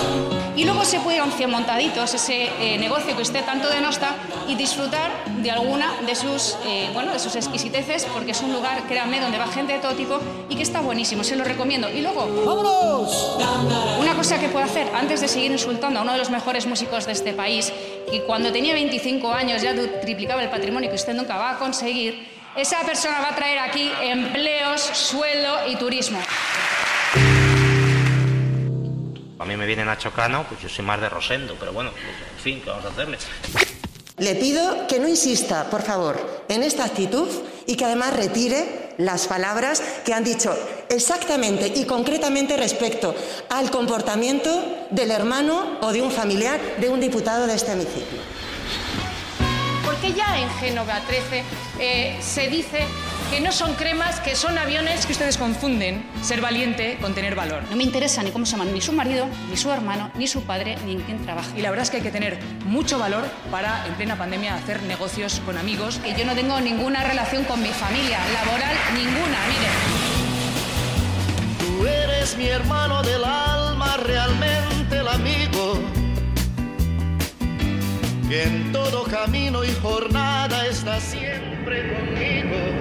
Y 0.55 0.65
luego 0.65 0.85
se 0.85 1.01
puede 1.01 1.17
ir 1.17 1.23
a 1.23 1.25
un 1.25 1.33
100 1.33 1.51
montaditos, 1.51 2.13
ese 2.13 2.51
eh, 2.61 2.79
negocio 2.79 3.17
que 3.17 3.23
usted 3.23 3.45
tanto 3.45 3.69
denosta, 3.71 4.15
y 4.49 4.55
disfrutar 4.55 5.11
de 5.39 5.51
alguna 5.51 5.91
de 6.07 6.15
sus, 6.15 6.57
eh, 6.67 6.91
bueno, 6.93 7.13
de 7.13 7.19
sus 7.19 7.35
exquisiteces, 7.37 8.05
porque 8.13 8.33
es 8.33 8.43
un 8.43 8.53
lugar, 8.53 8.83
créanme, 8.87 9.21
donde 9.21 9.39
va 9.39 9.47
gente 9.47 9.73
de 9.73 9.79
todo 9.79 9.93
tipo 9.93 10.21
y 10.51 10.57
que 10.57 10.63
está 10.63 10.81
buenísimo, 10.81 11.25
se 11.25 11.37
lo 11.37 11.45
recomiendo. 11.45 11.89
Y 11.89 12.03
luego, 12.03 12.29
¡vámonos! 12.45 13.39
Una 13.99 14.15
cosa 14.15 14.39
que 14.39 14.49
puede 14.49 14.67
hacer 14.67 14.91
antes 14.95 15.23
de 15.23 15.29
seguir 15.29 15.51
insultando 15.51 16.01
a 16.01 16.03
uno 16.03 16.13
de 16.13 16.19
los 16.19 16.31
mejores 16.31 16.67
músicos 16.67 17.07
de 17.07 17.13
este 17.13 17.33
país, 17.33 17.73
y 18.13 18.21
cuando 18.21 18.53
tenía 18.53 18.75
25 18.75 19.33
años 19.33 19.63
ya 19.63 19.75
triplicaba 20.03 20.43
el 20.43 20.51
patrimonio 20.51 20.91
que 20.91 20.97
usted 20.97 21.15
nunca 21.15 21.37
va 21.37 21.53
a 21.53 21.59
conseguir, 21.59 22.29
esa 22.57 22.81
persona 22.81 23.21
va 23.21 23.31
a 23.31 23.35
traer 23.35 23.59
aquí 23.59 23.91
empleos, 24.03 24.83
sueldo 24.83 25.67
y 25.69 25.77
turismo. 25.77 26.19
A 29.43 29.45
mí 29.45 29.57
me 29.57 29.67
viene 29.67 29.85
Nacho 29.85 30.13
Cano, 30.13 30.45
pues 30.49 30.63
yo 30.63 30.69
soy 30.69 30.85
más 30.85 31.01
de 31.01 31.09
Rosendo, 31.09 31.57
pero 31.59 31.73
bueno, 31.73 31.91
pues, 31.91 32.05
en 32.05 32.41
fin, 32.41 32.61
¿qué 32.63 32.71
vamos 32.71 32.85
a 32.85 32.91
hacerle? 32.91 33.19
Le 34.19 34.37
pido 34.37 34.87
que 34.87 35.01
no 35.01 35.09
insista, 35.09 35.69
por 35.69 35.83
favor, 35.83 36.45
en 36.49 36.63
esta 36.63 36.85
actitud 36.85 37.27
y 37.67 37.75
que 37.75 37.85
además 37.85 38.15
retire 38.15 38.95
las 38.99 39.27
palabras 39.27 39.83
que 40.05 40.15
han 40.15 40.23
dicho 40.23 40.57
exactamente 40.89 41.73
y 41.75 41.85
concretamente 41.87 42.57
respecto 42.57 43.17
al 43.51 43.69
comportamiento 43.73 44.87
del 44.91 45.11
hermano 45.11 45.79
o 45.81 45.93
de 45.93 46.03
un 46.03 46.13
familiar 46.13 46.61
de 46.79 46.89
un 46.89 47.01
diputado 47.01 47.49
de 47.49 47.55
este 47.55 47.73
hemiciclo. 47.73 48.21
Porque 49.85 50.13
ya 50.13 50.39
en 50.39 50.49
Génova 50.61 51.01
13 51.01 51.43
eh, 51.81 52.17
se 52.21 52.47
dice 52.47 52.87
que 53.33 53.41
no 53.41 53.51
son 53.51 53.73
cremas, 53.77 54.21
que 54.21 54.37
son 54.37 54.59
aviones. 54.59 55.07
que 55.07 55.13
ustedes 55.13 55.39
confunden 55.39 56.05
ser 56.23 56.43
valiente 56.43 56.99
con 57.01 57.15
tener 57.15 57.35
valor. 57.35 57.63
No 57.71 57.77
me 57.77 57.83
interesa 57.83 58.23
ni 58.23 58.31
cómo 58.31 58.45
se 58.45 58.53
llaman 58.53 58.75
ni 58.75 58.83
su 58.83 58.93
marido, 58.93 59.27
ni 59.49 59.57
su 59.57 59.71
hermano, 59.71 60.11
ni 60.17 60.27
su 60.27 60.43
padre, 60.43 60.77
ni 60.85 60.93
en 60.93 61.01
quién 61.01 61.25
trabaja. 61.25 61.49
Y 61.57 61.63
la 61.63 61.71
verdad 61.71 61.85
es 61.85 61.91
que 61.91 61.97
hay 61.97 62.03
que 62.03 62.11
tener 62.11 62.39
mucho 62.67 62.99
valor 62.99 63.25
para, 63.51 63.87
en 63.87 63.95
plena 63.95 64.19
pandemia, 64.19 64.55
hacer 64.55 64.83
negocios 64.83 65.41
con 65.47 65.57
amigos. 65.57 65.99
Que 66.05 66.15
yo 66.15 66.27
no 66.27 66.35
tengo 66.35 66.61
ninguna 66.61 67.05
relación 67.05 67.45
con 67.45 67.63
mi 67.63 67.71
familia, 67.71 68.19
laboral 68.35 68.77
ninguna, 68.95 69.39
mire. 69.49 69.71
Tú 71.59 71.87
eres 71.87 72.37
mi 72.37 72.49
hermano 72.49 73.03
del 73.03 73.25
alma, 73.25 73.97
realmente 73.97 74.99
el 74.99 75.09
amigo. 75.09 75.81
Que 78.29 78.43
en 78.43 78.73
todo 78.73 79.05
camino 79.05 79.65
y 79.65 79.73
jornada 79.81 80.67
está 80.67 81.01
siempre 81.01 81.95
conmigo. 81.95 82.72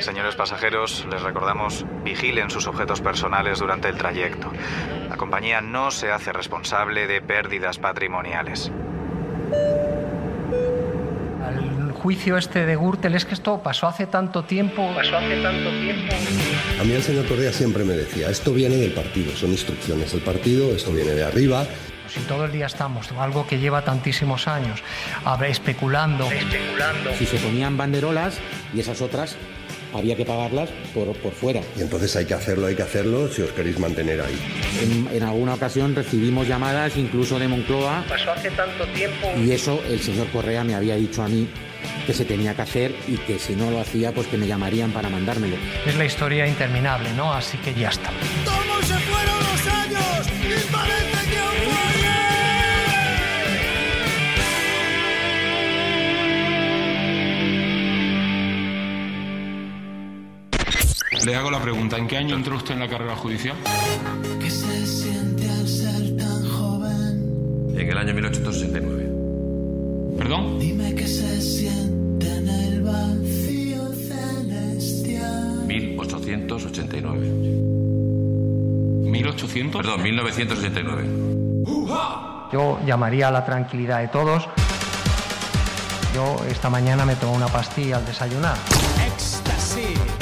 Señores 0.00 0.36
pasajeros, 0.36 1.06
les 1.10 1.20
recordamos, 1.22 1.84
vigilen 2.02 2.50
sus 2.50 2.66
objetos 2.66 3.00
personales 3.00 3.58
durante 3.58 3.88
el 3.88 3.96
trayecto. 3.96 4.50
La 5.08 5.16
compañía 5.16 5.60
no 5.60 5.90
se 5.90 6.10
hace 6.10 6.32
responsable 6.32 7.06
de 7.06 7.20
pérdidas 7.20 7.78
patrimoniales. 7.78 8.72
El 11.46 11.92
juicio 11.92 12.38
este 12.38 12.64
de 12.64 12.76
Gürtel 12.76 13.16
es 13.16 13.24
que 13.24 13.34
esto 13.34 13.60
pasó 13.62 13.86
hace 13.86 14.06
tanto 14.06 14.44
tiempo. 14.44 14.90
Pasó 14.94 15.18
hace 15.18 15.42
tanto 15.42 15.70
tiempo. 15.70 16.14
A 16.80 16.84
mí 16.84 16.92
el 16.92 17.02
señor 17.02 17.26
Correa 17.26 17.52
siempre 17.52 17.84
me 17.84 17.94
decía, 17.94 18.30
esto 18.30 18.52
viene 18.54 18.76
del 18.76 18.92
partido, 18.92 19.36
son 19.36 19.50
instrucciones 19.50 20.12
del 20.12 20.22
partido, 20.22 20.74
esto 20.74 20.92
viene 20.92 21.12
de 21.12 21.24
arriba. 21.24 21.66
Si 22.08 22.20
todo 22.20 22.44
el 22.46 22.52
día 22.52 22.66
estamos, 22.66 23.10
algo 23.12 23.46
que 23.46 23.58
lleva 23.58 23.82
tantísimos 23.84 24.48
años, 24.48 24.82
especulando. 25.46 26.30
Especulando. 26.30 27.14
Si 27.18 27.26
se 27.26 27.38
ponían 27.38 27.76
banderolas 27.76 28.38
y 28.74 28.80
esas 28.80 29.00
otras 29.00 29.36
había 29.94 30.16
que 30.16 30.24
pagarlas 30.24 30.68
por, 30.94 31.14
por 31.16 31.32
fuera. 31.32 31.60
Y 31.76 31.80
entonces 31.80 32.14
hay 32.16 32.26
que 32.26 32.34
hacerlo, 32.34 32.66
hay 32.66 32.74
que 32.76 32.82
hacerlo 32.82 33.28
si 33.28 33.42
os 33.42 33.50
queréis 33.52 33.78
mantener 33.78 34.20
ahí. 34.20 34.38
En, 34.82 35.16
en 35.16 35.22
alguna 35.22 35.54
ocasión 35.54 35.94
recibimos 35.94 36.46
llamadas 36.46 36.96
incluso 36.96 37.38
de 37.38 37.48
Moncloa 37.48 38.04
Pasó 38.08 38.32
hace 38.32 38.50
tanto 38.50 38.86
tiempo. 38.88 39.28
y 39.42 39.50
eso 39.52 39.82
el 39.88 40.00
señor 40.00 40.28
Correa 40.28 40.62
me 40.64 40.74
había 40.74 40.94
dicho 40.96 41.22
a 41.22 41.28
mí 41.28 41.48
que 42.06 42.12
se 42.12 42.24
tenía 42.24 42.54
que 42.54 42.62
hacer 42.62 42.94
y 43.06 43.16
que 43.18 43.38
si 43.38 43.54
no 43.54 43.70
lo 43.70 43.80
hacía 43.80 44.12
pues 44.12 44.26
que 44.26 44.36
me 44.36 44.46
llamarían 44.46 44.90
para 44.92 45.08
mandármelo. 45.08 45.56
Es 45.86 45.94
la 45.96 46.04
historia 46.04 46.46
interminable, 46.46 47.12
¿no? 47.14 47.32
Así 47.32 47.56
que 47.58 47.72
ya 47.74 47.88
está. 47.88 48.10
¿Cómo 48.44 48.82
se 48.82 48.94
fueron 48.94 49.47
Le 61.28 61.36
hago 61.36 61.50
la 61.50 61.60
pregunta, 61.60 61.98
¿en 61.98 62.08
qué 62.08 62.16
año 62.16 62.36
entró 62.36 62.56
usted 62.56 62.72
en 62.72 62.80
la 62.80 62.88
carrera 62.88 63.14
judicial? 63.14 63.54
¿Qué 64.40 64.48
se 64.48 64.86
siente 64.86 65.46
al 65.50 65.68
ser 65.68 66.16
tan 66.16 66.48
joven? 66.48 67.74
En 67.76 67.86
el 67.86 67.98
año 67.98 68.14
1869. 68.14 70.16
¿Perdón? 70.16 70.58
Dime 70.58 70.94
qué 70.94 71.06
se 71.06 71.38
siente 71.42 72.34
en 72.34 72.48
el 72.48 72.80
vacío 72.80 73.90
1889. 75.66 77.28
1800. 79.10 79.82
Perdón, 79.82 80.02
1989. 80.02 81.08
Yo 82.50 82.80
llamaría 82.86 83.28
a 83.28 83.30
la 83.30 83.44
tranquilidad 83.44 84.00
de 84.00 84.08
todos. 84.08 84.48
Yo 86.14 86.38
esta 86.48 86.70
mañana 86.70 87.04
me 87.04 87.16
tomo 87.16 87.34
una 87.34 87.48
pastilla 87.48 87.98
al 87.98 88.06
desayunar. 88.06 88.56
Éxtasis, 89.06 90.17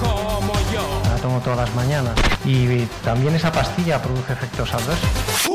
como 0.00 0.52
yo. 0.72 1.02
La 1.04 1.16
tomo 1.20 1.40
todas 1.40 1.58
las 1.58 1.74
mañanas. 1.74 2.14
Y 2.44 2.84
también 3.04 3.34
esa 3.34 3.52
pastilla 3.52 4.00
produce 4.00 4.32
efectos 4.32 4.72
adversos. 4.72 5.48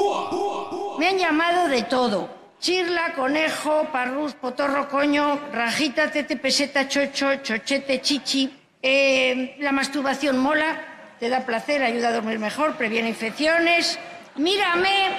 Me 1.00 1.10
han 1.10 1.18
llamado 1.18 1.68
de 1.68 1.84
todo. 1.84 2.30
Chirla, 2.60 3.14
conejo, 3.14 3.90
parrús, 3.92 4.36
potorro, 4.36 4.88
coño, 4.88 5.38
rajita, 5.52 6.12
tete, 6.12 6.38
peseta, 6.38 6.88
chocho, 6.88 7.36
chochete, 7.44 8.00
chichi. 8.02 8.50
Eh, 8.82 9.58
la 9.60 9.72
masturbación 9.72 10.38
mola, 10.38 11.16
te 11.20 11.30
da 11.30 11.46
placer, 11.46 11.84
ayuda 11.84 12.10
a 12.10 12.14
dormir 12.14 12.40
mejor, 12.40 12.76
previene 12.76 13.10
infecciones. 13.10 14.00
Mírame, 14.38 15.10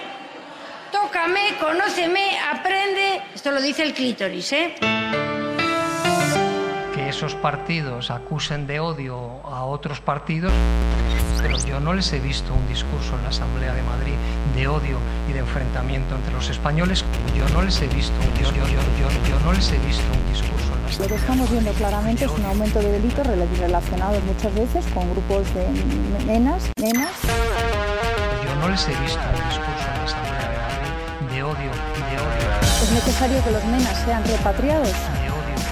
tócame, 0.90 1.56
conóceme, 1.60 2.38
aprende. 2.50 3.22
Esto 3.34 3.50
lo 3.50 3.60
dice 3.60 3.82
el 3.82 3.92
clítoris, 3.92 4.52
¿eh? 4.52 4.74
Esos 7.16 7.34
partidos 7.36 8.10
acusen 8.10 8.66
de 8.66 8.80
odio 8.80 9.40
a 9.44 9.64
otros 9.64 10.00
partidos, 10.00 10.52
pero 11.40 11.56
yo 11.64 11.78
no 11.78 11.94
les 11.94 12.12
he 12.12 12.18
visto 12.18 12.52
un 12.52 12.66
discurso 12.68 13.14
en 13.16 13.22
la 13.22 13.28
Asamblea 13.28 13.72
de 13.72 13.82
Madrid 13.82 14.14
de 14.56 14.66
odio 14.66 14.98
y 15.28 15.32
de 15.32 15.38
enfrentamiento 15.38 16.16
entre 16.16 16.32
los 16.32 16.50
españoles. 16.50 17.04
Yo 17.36 17.48
no 17.54 17.62
les 17.62 17.80
he 17.80 17.86
visto 17.86 18.12
un, 18.20 18.34
yo, 18.42 18.50
yo, 18.50 18.66
yo, 18.66 18.80
yo, 18.98 19.28
yo 19.28 19.40
no 19.44 19.52
les 19.52 19.70
he 19.70 19.78
visto 19.78 20.02
un 20.12 20.32
discurso 20.32 20.66
en 20.74 20.82
la 20.82 20.98
Lo 20.98 21.06
que 21.06 21.14
estamos 21.14 21.50
viendo 21.50 21.72
claramente 21.72 22.24
es 22.24 22.30
un 22.32 22.44
aumento 22.44 22.80
de 22.80 22.90
delitos 22.92 23.26
rela- 23.26 23.58
relacionados 23.60 24.22
muchas 24.24 24.52
veces 24.54 24.84
con 24.92 25.08
grupos 25.12 25.46
de 25.54 25.66
nenas, 26.26 26.64
nenas. 26.80 27.12
Yo 28.44 28.54
no 28.56 28.68
les 28.68 28.82
he 28.88 28.94
visto 29.00 29.20
un 29.20 29.48
discurso 29.48 29.86
en 29.88 29.98
la 29.98 30.04
Asamblea 30.04 30.48
de 30.50 30.58
Madrid 30.58 31.32
de 31.32 31.42
odio 31.44 31.70
y 31.70 32.00
de 32.10 32.16
odio. 32.20 32.50
Es 32.82 32.90
necesario 32.90 33.42
que 33.44 33.50
los 33.52 33.64
nenas 33.64 33.96
sean 34.04 34.24
repatriados 34.24 34.90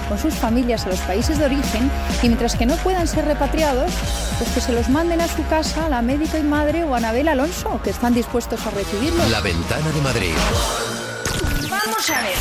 con 0.07 0.17
sus 0.17 0.33
familias 0.33 0.85
a 0.85 0.89
los 0.89 0.99
países 1.01 1.37
de 1.37 1.45
origen 1.45 1.91
y 2.21 2.27
mientras 2.27 2.55
que 2.55 2.65
no 2.65 2.75
puedan 2.77 3.07
ser 3.07 3.25
repatriados, 3.25 3.91
pues 4.37 4.49
que 4.51 4.61
se 4.61 4.73
los 4.73 4.89
manden 4.89 5.21
a 5.21 5.27
su 5.27 5.45
casa 5.47 5.85
a 5.85 5.89
la 5.89 6.01
médico 6.01 6.37
y 6.37 6.43
madre 6.43 6.83
o 6.83 6.93
a 6.93 6.97
Anabel 6.97 7.27
Alonso, 7.27 7.81
que 7.83 7.89
están 7.89 8.13
dispuestos 8.13 8.65
a 8.65 8.71
recibirlos. 8.71 9.29
La 9.29 9.41
ventana 9.41 9.89
de 9.91 10.01
Madrid. 10.01 10.33
Vamos 11.69 12.09
a 12.09 12.21
ver. 12.21 12.37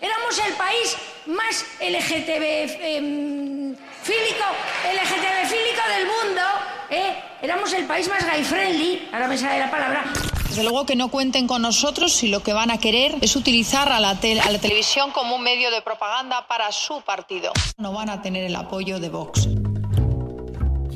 Éramos 0.00 0.38
el 0.46 0.54
país 0.54 0.96
más 1.26 1.64
LGTB 1.80 2.80
em, 2.80 3.76
fílico, 4.02 4.44
LGTB 4.84 5.48
fílico 5.48 5.82
del 5.94 6.06
mundo, 6.06 6.42
¿eh? 6.90 7.14
Éramos 7.42 7.72
el 7.72 7.84
país 7.84 8.08
más 8.08 8.24
gay 8.26 8.44
friendly, 8.44 9.08
ahora 9.12 9.28
me 9.28 9.36
sale 9.36 9.58
la 9.58 9.70
palabra. 9.70 10.04
Desde 10.50 10.64
luego 10.64 10.84
que 10.84 10.96
no 10.96 11.12
cuenten 11.12 11.46
con 11.46 11.62
nosotros 11.62 12.12
si 12.12 12.26
lo 12.26 12.42
que 12.42 12.52
van 12.52 12.72
a 12.72 12.78
querer 12.78 13.14
es 13.20 13.36
utilizar 13.36 13.92
a 13.92 14.00
la, 14.00 14.10
a 14.10 14.50
la 14.50 14.58
televisión 14.58 15.12
como 15.12 15.36
un 15.36 15.44
medio 15.44 15.70
de 15.70 15.80
propaganda 15.80 16.44
para 16.48 16.72
su 16.72 17.02
partido. 17.02 17.52
No 17.78 17.92
van 17.92 18.10
a 18.10 18.20
tener 18.20 18.42
el 18.42 18.56
apoyo 18.56 18.98
de 18.98 19.10
Vox. 19.10 19.46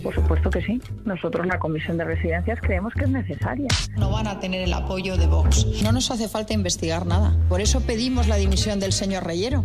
Por 0.05 0.15
supuesto 0.15 0.51
que 0.51 0.61
sí. 0.61 0.83
Nosotros, 1.07 1.47
la 1.47 1.59
Comisión 1.59 1.97
de 1.97 2.05
Residencias, 2.05 2.61
creemos 2.61 2.93
que 2.93 3.05
es 3.05 3.11
necesaria. 3.11 3.69
No 3.97 4.11
van 4.11 4.27
a 4.27 4.39
tener 4.39 4.61
el 4.61 4.73
apoyo 4.75 5.17
de 5.17 5.27
Vox. 5.27 5.67
No 5.83 5.93
nos 5.93 6.11
hace 6.11 6.29
falta 6.29 6.53
investigar 6.53 7.07
nada. 7.07 7.35
Por 7.49 7.63
eso 7.63 7.81
pedimos 7.81 8.29
la 8.29 8.37
dimisión 8.37 8.79
del 8.79 8.93
señor 8.93 9.25
Reyero. 9.25 9.65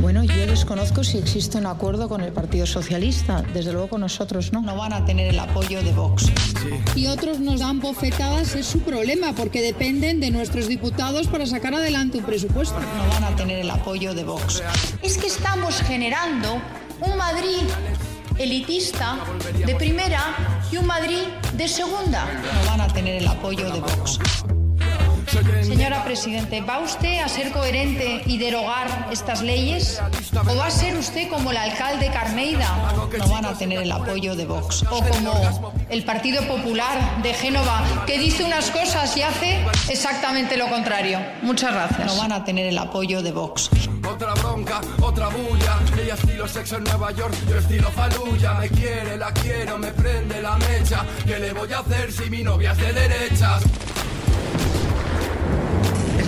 Bueno, 0.00 0.22
yo 0.22 0.46
desconozco 0.46 1.02
si 1.02 1.18
existe 1.18 1.58
un 1.58 1.66
acuerdo 1.66 2.08
con 2.08 2.20
el 2.20 2.32
Partido 2.32 2.66
Socialista. 2.66 3.42
Desde 3.52 3.72
luego 3.72 3.88
con 3.88 4.02
nosotros 4.02 4.52
no. 4.52 4.62
No 4.62 4.76
van 4.76 4.92
a 4.92 5.04
tener 5.04 5.26
el 5.26 5.38
apoyo 5.40 5.82
de 5.82 5.92
Vox. 5.92 6.30
Y 6.94 7.08
otros 7.08 7.40
nos 7.40 7.58
dan 7.58 7.80
bofetadas, 7.80 8.54
es 8.54 8.66
su 8.66 8.80
problema, 8.82 9.32
porque 9.32 9.60
dependen 9.60 10.20
de 10.20 10.30
nuestros 10.30 10.68
diputados 10.68 11.26
para 11.26 11.46
sacar 11.46 11.74
adelante 11.74 12.18
un 12.18 12.24
presupuesto. 12.24 12.78
No 12.78 13.08
van 13.08 13.24
a 13.24 13.34
tener 13.34 13.58
el 13.58 13.70
apoyo 13.70 14.14
de 14.14 14.22
Vox. 14.22 14.62
Es 15.02 15.18
que 15.18 15.26
estamos 15.26 15.82
generando 15.82 16.62
un 17.00 17.16
Madrid 17.16 17.62
elitista 18.40 19.18
de 19.66 19.74
primera 19.74 20.34
y 20.72 20.78
un 20.78 20.86
Madrid 20.86 21.24
de 21.52 21.68
segunda. 21.68 22.24
No 22.24 22.70
van 22.70 22.80
a 22.80 22.88
tener 22.88 23.16
el 23.16 23.28
apoyo 23.28 23.70
de 23.70 23.80
Vox. 23.80 24.18
Señora 25.30 26.02
Presidente, 26.02 26.60
¿va 26.60 26.80
usted 26.80 27.20
a 27.20 27.28
ser 27.28 27.52
coherente 27.52 28.22
y 28.26 28.38
derogar 28.38 29.08
estas 29.12 29.42
leyes? 29.42 30.00
¿O 30.32 30.56
va 30.56 30.66
a 30.66 30.70
ser 30.70 30.96
usted 30.96 31.28
como 31.28 31.52
el 31.52 31.56
alcalde 31.56 32.10
Carmeida? 32.10 32.66
No 33.16 33.28
van 33.28 33.46
a 33.46 33.56
tener 33.56 33.80
el 33.82 33.92
apoyo 33.92 34.34
de 34.34 34.46
Vox. 34.46 34.84
O 34.90 35.00
como 35.04 35.72
el 35.88 36.02
Partido 36.04 36.42
Popular 36.48 37.22
de 37.22 37.32
Génova, 37.32 37.80
que 38.06 38.18
dice 38.18 38.42
unas 38.42 38.72
cosas 38.72 39.16
y 39.16 39.22
hace 39.22 39.64
exactamente 39.88 40.56
lo 40.56 40.68
contrario. 40.68 41.20
Muchas 41.42 41.74
gracias. 41.74 42.06
No 42.06 42.16
van 42.20 42.32
a 42.32 42.44
tener 42.44 42.66
el 42.66 42.78
apoyo 42.78 43.22
de 43.22 43.30
Vox. 43.30 43.70
Otra 44.08 44.34
bronca, 44.34 44.80
otra 45.00 45.28
bulla. 45.28 45.78
Ella 46.02 46.14
estilo 46.14 46.48
sexo 46.48 46.76
en 46.76 46.84
Nueva 46.84 47.12
York, 47.12 47.34
yo 47.48 47.56
estilo 47.56 47.88
faluya. 47.92 48.54
Me 48.54 48.68
quiere, 48.68 49.16
la 49.16 49.32
quiero, 49.32 49.78
me 49.78 49.92
prende 49.92 50.42
la 50.42 50.56
mecha. 50.56 51.04
¿Qué 51.24 51.38
le 51.38 51.52
voy 51.52 51.72
a 51.72 51.78
hacer 51.78 52.10
si 52.10 52.28
mi 52.28 52.42
novia 52.42 52.72
es 52.72 52.78
de 52.78 52.92
derechas? 52.92 53.62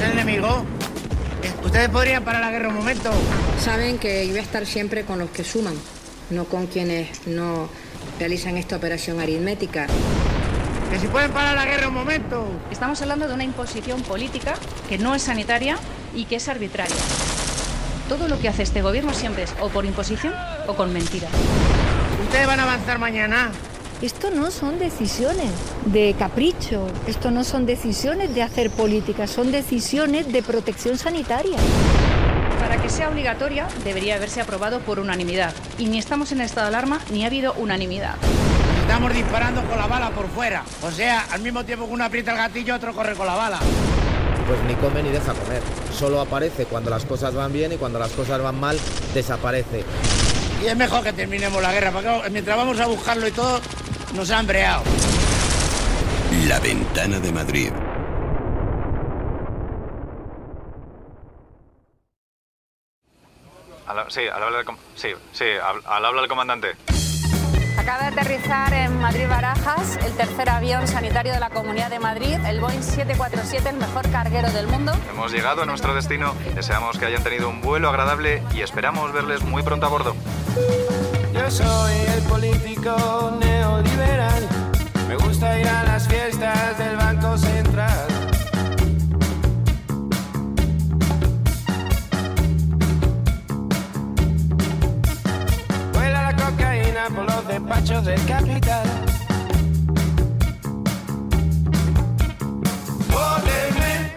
¿Es 0.02 0.08
el 0.08 0.18
enemigo? 0.18 0.64
¿Ustedes 1.64 1.88
podrían 1.88 2.24
parar 2.24 2.40
la 2.40 2.50
guerra 2.50 2.68
un 2.70 2.74
momento? 2.74 3.12
Saben 3.60 3.98
que 3.98 4.26
yo 4.26 4.32
voy 4.32 4.40
a 4.40 4.42
estar 4.42 4.66
siempre 4.66 5.04
con 5.04 5.20
los 5.20 5.30
que 5.30 5.44
suman, 5.44 5.74
no 6.30 6.44
con 6.46 6.66
quienes 6.66 7.24
no 7.28 7.68
realizan 8.18 8.56
esta 8.56 8.74
operación 8.74 9.20
aritmética. 9.20 9.86
Que 10.90 10.98
si 10.98 11.06
pueden 11.06 11.30
parar 11.30 11.54
la 11.54 11.66
guerra 11.66 11.86
un 11.86 11.94
momento. 11.94 12.44
Estamos 12.72 13.00
hablando 13.00 13.28
de 13.28 13.34
una 13.34 13.44
imposición 13.44 14.02
política 14.02 14.54
que 14.88 14.98
no 14.98 15.14
es 15.14 15.22
sanitaria 15.22 15.76
y 16.16 16.24
que 16.24 16.36
es 16.36 16.48
arbitraria. 16.48 16.96
Todo 18.08 18.26
lo 18.26 18.40
que 18.40 18.48
hace 18.48 18.64
este 18.64 18.82
gobierno 18.82 19.14
siempre 19.14 19.44
es 19.44 19.54
o 19.60 19.68
por 19.68 19.84
imposición 19.84 20.34
o 20.66 20.74
con 20.74 20.92
mentira. 20.92 21.28
¿Ustedes 22.24 22.48
van 22.48 22.58
a 22.58 22.64
avanzar 22.64 22.98
mañana? 22.98 23.52
Esto 24.02 24.32
no 24.32 24.50
son 24.50 24.80
decisiones 24.80 25.52
de 25.86 26.16
capricho, 26.18 26.88
esto 27.06 27.30
no 27.30 27.44
son 27.44 27.66
decisiones 27.66 28.34
de 28.34 28.42
hacer 28.42 28.68
política, 28.68 29.28
son 29.28 29.52
decisiones 29.52 30.32
de 30.32 30.42
protección 30.42 30.98
sanitaria. 30.98 31.56
Para 32.58 32.82
que 32.82 32.88
sea 32.88 33.10
obligatoria, 33.10 33.68
debería 33.84 34.16
haberse 34.16 34.40
aprobado 34.40 34.80
por 34.80 34.98
unanimidad. 34.98 35.54
Y 35.78 35.86
ni 35.86 35.98
estamos 35.98 36.32
en 36.32 36.40
estado 36.40 36.68
de 36.68 36.76
alarma 36.76 36.98
ni 37.12 37.22
ha 37.22 37.28
habido 37.28 37.52
unanimidad. 37.54 38.16
Estamos 38.80 39.14
disparando 39.14 39.62
con 39.68 39.78
la 39.78 39.86
bala 39.86 40.10
por 40.10 40.28
fuera. 40.30 40.64
O 40.82 40.90
sea, 40.90 41.24
al 41.30 41.40
mismo 41.40 41.64
tiempo 41.64 41.86
que 41.86 41.92
uno 41.92 42.04
aprieta 42.04 42.32
el 42.32 42.38
gatillo, 42.38 42.74
otro 42.74 42.92
corre 42.92 43.14
con 43.14 43.28
la 43.28 43.36
bala. 43.36 43.60
Pues 44.48 44.60
ni 44.66 44.74
come 44.74 45.04
ni 45.04 45.10
deja 45.10 45.32
comer. 45.32 45.62
Solo 45.96 46.20
aparece 46.20 46.64
cuando 46.64 46.90
las 46.90 47.04
cosas 47.04 47.34
van 47.34 47.52
bien 47.52 47.70
y 47.70 47.76
cuando 47.76 48.00
las 48.00 48.10
cosas 48.10 48.42
van 48.42 48.58
mal, 48.58 48.76
desaparece. 49.14 49.84
Y 50.60 50.66
es 50.66 50.76
mejor 50.76 51.02
que 51.02 51.12
terminemos 51.12 51.60
la 51.60 51.72
guerra, 51.72 51.90
porque 51.90 52.30
mientras 52.30 52.56
vamos 52.56 52.78
a 52.78 52.86
buscarlo 52.86 53.26
y 53.26 53.32
todo, 53.32 53.60
nos 54.14 54.30
ha 54.30 54.38
hambreado. 54.38 54.82
La 56.46 56.58
ventana 56.60 57.18
de 57.20 57.32
Madrid. 57.32 57.70
Al- 63.86 64.10
sí, 64.10 64.22
al 64.28 64.42
habla 64.42 64.58
del, 64.58 64.66
com- 64.66 64.76
sí, 64.94 65.08
sí, 65.32 65.44
al, 65.62 65.80
al 65.84 66.04
habla 66.04 66.20
del 66.22 66.28
comandante. 66.28 66.72
Acaba 67.78 68.10
de 68.10 68.20
aterrizar 68.20 68.72
en 68.74 69.00
Madrid 69.00 69.26
Barajas 69.28 69.96
el 70.04 70.12
tercer 70.12 70.48
avión 70.50 70.86
sanitario 70.86 71.32
de 71.32 71.40
la 71.40 71.50
Comunidad 71.50 71.90
de 71.90 71.98
Madrid, 71.98 72.36
el 72.46 72.60
Boeing 72.60 72.82
747, 72.82 73.70
el 73.70 73.76
mejor 73.76 74.08
carguero 74.10 74.50
del 74.52 74.68
mundo. 74.68 74.92
Hemos 75.10 75.32
llegado 75.32 75.62
a 75.62 75.66
nuestro 75.66 75.94
destino. 75.94 76.34
Deseamos 76.54 76.96
que 76.98 77.06
hayan 77.06 77.24
tenido 77.24 77.48
un 77.48 77.60
vuelo 77.60 77.88
agradable 77.88 78.42
y 78.54 78.60
esperamos 78.60 79.12
verles 79.12 79.42
muy 79.42 79.62
pronto 79.64 79.86
a 79.86 79.88
bordo. 79.88 80.14
Soy 81.52 81.92
el 82.16 82.22
político 82.22 83.36
neoliberal. 83.38 84.48
Me 85.06 85.16
gusta 85.16 85.60
ir 85.60 85.68
a 85.68 85.84
las 85.84 86.08
fiestas 86.08 86.78
del 86.78 86.96
Banco 86.96 87.36
Central. 87.36 88.08
Vuela 95.92 96.22
la 96.22 96.36
cocaína 96.36 97.04
por 97.14 97.26
los 97.26 97.46
despachos 97.46 98.06
del 98.06 98.24
capital. 98.24 98.86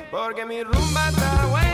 Porque 0.09 0.45
mi 0.45 0.63
rumba 0.63 1.09
está 1.09 1.45
buena. 1.47 1.64